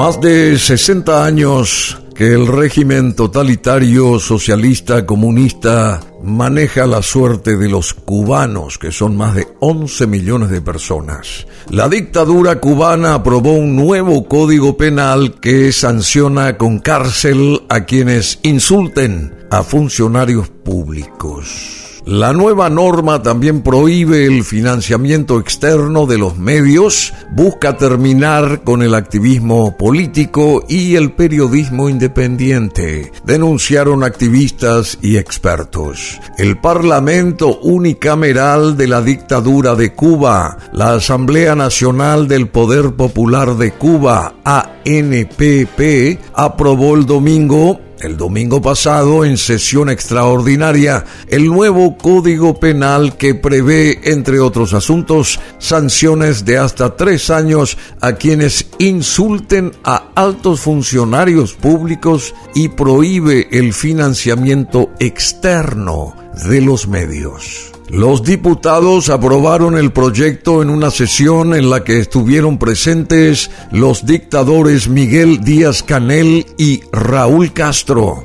[0.00, 7.92] Más de 60 años que el régimen totalitario socialista comunista maneja la suerte de los
[7.92, 11.46] cubanos, que son más de 11 millones de personas.
[11.68, 19.34] La dictadura cubana aprobó un nuevo código penal que sanciona con cárcel a quienes insulten
[19.50, 21.89] a funcionarios públicos.
[22.06, 28.94] La nueva norma también prohíbe el financiamiento externo de los medios, busca terminar con el
[28.94, 36.18] activismo político y el periodismo independiente, denunciaron activistas y expertos.
[36.38, 43.72] El Parlamento unicameral de la dictadura de Cuba, la Asamblea Nacional del Poder Popular de
[43.72, 53.16] Cuba, ANPP, aprobó el domingo el domingo pasado, en sesión extraordinaria, el nuevo Código Penal
[53.16, 60.60] que prevé, entre otros asuntos, sanciones de hasta tres años a quienes insulten a altos
[60.60, 66.14] funcionarios públicos y prohíbe el financiamiento externo
[66.48, 67.72] de los medios.
[67.88, 74.88] Los diputados aprobaron el proyecto en una sesión en la que estuvieron presentes los dictadores
[74.88, 78.22] Miguel Díaz Canel y Raúl Castro.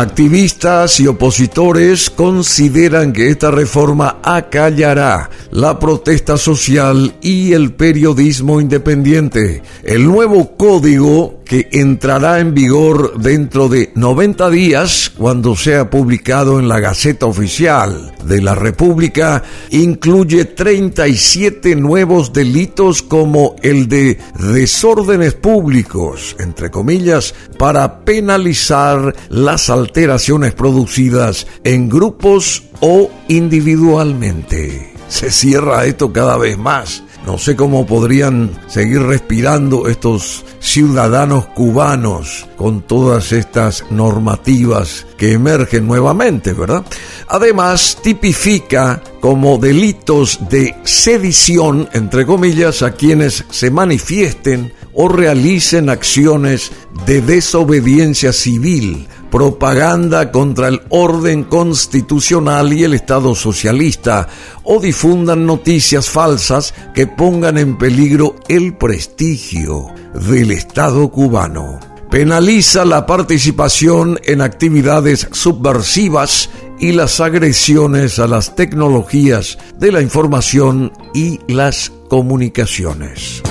[0.00, 9.60] Activistas y opositores consideran que esta reforma acallará la protesta social y el periodismo independiente.
[9.82, 16.68] El nuevo código que entrará en vigor dentro de 90 días cuando sea publicado en
[16.68, 26.36] la Gaceta Oficial de la República, incluye 37 nuevos delitos como el de desórdenes públicos,
[26.38, 34.92] entre comillas, para penalizar las alteraciones producidas en grupos o individualmente.
[35.08, 42.46] Se cierra esto cada vez más no sé cómo podrían seguir respirando estos ciudadanos cubanos
[42.56, 46.86] con todas estas normativas que emergen nuevamente, ¿verdad?
[47.28, 56.72] Además, tipifica como delitos de sedición, entre comillas, a quienes se manifiesten o realicen acciones
[57.04, 64.28] de desobediencia civil propaganda contra el orden constitucional y el Estado socialista
[64.64, 71.78] o difundan noticias falsas que pongan en peligro el prestigio del Estado cubano.
[72.10, 80.92] Penaliza la participación en actividades subversivas y las agresiones a las tecnologías de la información
[81.12, 83.42] y las comunicaciones.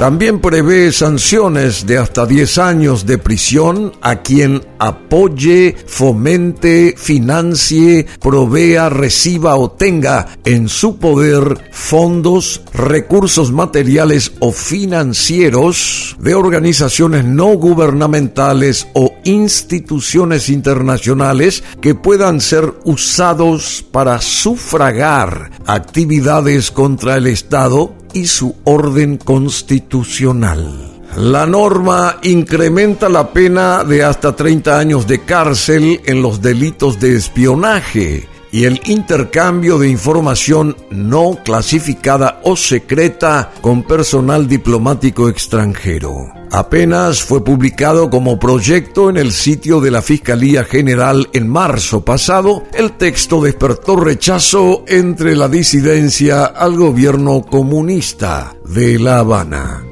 [0.00, 8.88] También prevé sanciones de hasta 10 años de prisión a quien apoye, fomente, financie, provea,
[8.88, 18.88] reciba o tenga en su poder fondos, recursos materiales o financieros de organizaciones no gubernamentales
[18.94, 28.56] o instituciones internacionales que puedan ser usados para sufragar actividades contra el Estado y su
[28.64, 31.02] orden constitucional.
[31.16, 37.16] La norma incrementa la pena de hasta 30 años de cárcel en los delitos de
[37.16, 46.32] espionaje y el intercambio de información no clasificada o secreta con personal diplomático extranjero.
[46.52, 52.64] Apenas fue publicado como proyecto en el sitio de la Fiscalía General en marzo pasado,
[52.74, 59.89] el texto despertó rechazo entre la disidencia al gobierno comunista de La Habana.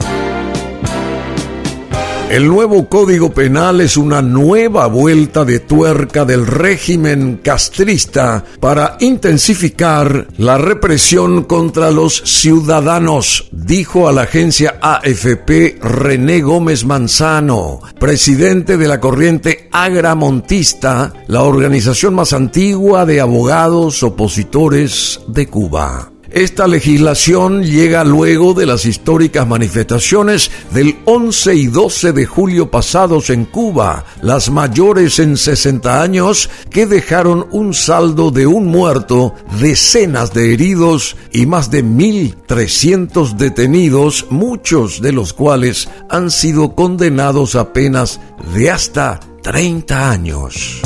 [2.30, 10.28] El nuevo Código Penal es una nueva vuelta de tuerca del régimen castrista para intensificar
[10.36, 18.88] la represión contra los ciudadanos, dijo a la agencia AFP René Gómez Manzano, presidente de
[18.88, 26.12] la corriente agramontista, la organización más antigua de abogados opositores de Cuba.
[26.30, 33.30] Esta legislación llega luego de las históricas manifestaciones del 11 y 12 de julio pasados
[33.30, 40.34] en Cuba, las mayores en 60 años, que dejaron un saldo de un muerto, decenas
[40.34, 47.72] de heridos y más de 1.300 detenidos, muchos de los cuales han sido condenados a
[47.72, 48.20] penas
[48.54, 50.82] de hasta 30 años.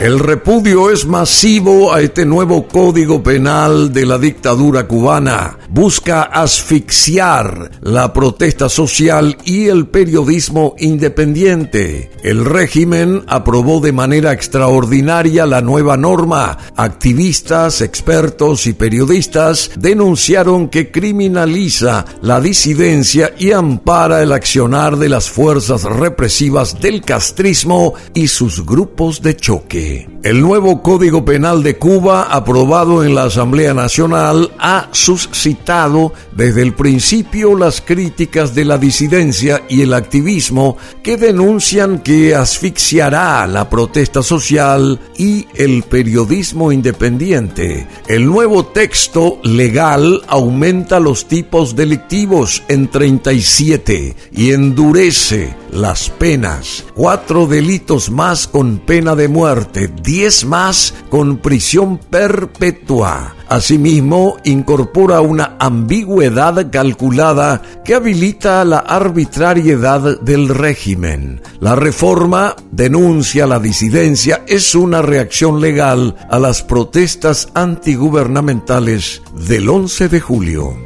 [0.00, 5.58] El repudio es masivo a este nuevo código penal de la dictadura cubana.
[5.70, 12.10] Busca asfixiar la protesta social y el periodismo independiente.
[12.22, 16.58] El régimen aprobó de manera extraordinaria la nueva norma.
[16.76, 25.30] Activistas, expertos y periodistas denunciaron que criminaliza la disidencia y ampara el accionar de las
[25.30, 29.85] fuerzas represivas del castrismo y sus grupos de choque.
[30.22, 36.74] El nuevo Código Penal de Cuba, aprobado en la Asamblea Nacional, ha suscitado desde el
[36.74, 44.20] principio las críticas de la disidencia y el activismo que denuncian que asfixiará la protesta
[44.20, 47.86] social y el periodismo independiente.
[48.08, 56.84] El nuevo texto legal aumenta los tipos delictivos en 37 y endurece las penas.
[56.94, 63.34] Cuatro delitos más con pena de muerte, diez más con prisión perpetua.
[63.48, 71.40] Asimismo, incorpora una ambigüedad calculada que habilita la arbitrariedad del régimen.
[71.60, 80.08] La reforma denuncia la disidencia, es una reacción legal a las protestas antigubernamentales del 11
[80.08, 80.76] de julio.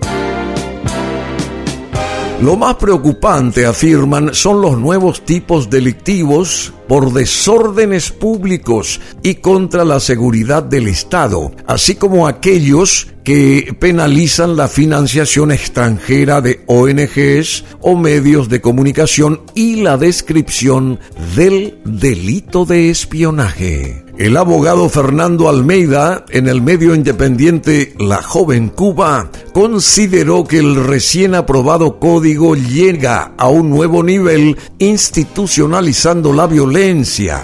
[2.43, 10.01] Lo más preocupante, afirman, son los nuevos tipos delictivos por desórdenes públicos y contra la
[10.01, 18.49] seguridad del Estado, así como aquellos que penalizan la financiación extranjera de ONGs o medios
[18.49, 20.99] de comunicación y la descripción
[21.37, 24.05] del delito de espionaje.
[24.19, 31.35] El abogado Fernando Almeida, en el medio independiente La Joven Cuba, consideró que el recién
[31.35, 36.80] aprobado código llega a un nuevo nivel institucionalizando la violencia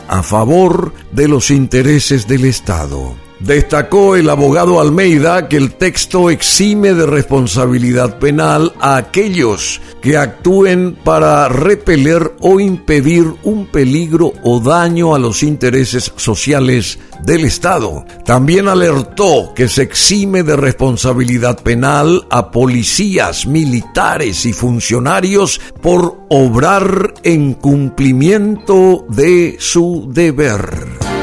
[0.09, 3.26] a favor de los intereses del Estado.
[3.41, 10.97] Destacó el abogado Almeida que el texto exime de responsabilidad penal a aquellos que actúen
[11.05, 18.07] para repeler o impedir un peligro o daño a los intereses sociales del Estado.
[18.25, 27.13] También alertó que se exime de responsabilidad penal a policías, militares y funcionarios por obrar
[27.23, 31.16] en cumplimiento de su deber.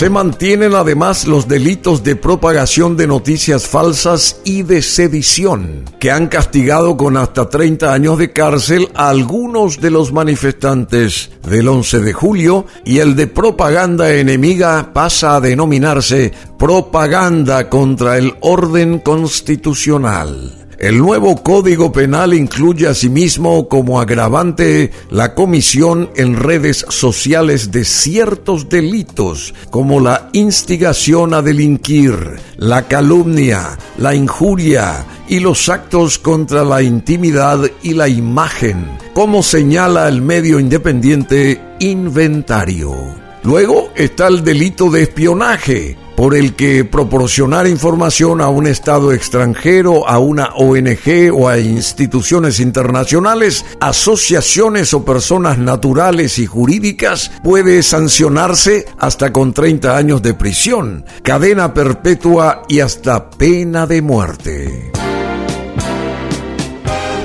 [0.00, 6.28] Se mantienen además los delitos de propagación de noticias falsas y de sedición, que han
[6.28, 12.12] castigado con hasta 30 años de cárcel a algunos de los manifestantes del 11 de
[12.14, 20.69] julio y el de propaganda enemiga pasa a denominarse propaganda contra el orden constitucional.
[20.80, 28.70] El nuevo Código Penal incluye asimismo como agravante la comisión en redes sociales de ciertos
[28.70, 36.80] delitos como la instigación a delinquir, la calumnia, la injuria y los actos contra la
[36.80, 42.94] intimidad y la imagen, como señala el medio independiente Inventario.
[43.42, 50.06] Luego está el delito de espionaje, por el que proporcionar información a un Estado extranjero,
[50.06, 58.84] a una ONG o a instituciones internacionales, asociaciones o personas naturales y jurídicas puede sancionarse
[58.98, 64.92] hasta con 30 años de prisión, cadena perpetua y hasta pena de muerte.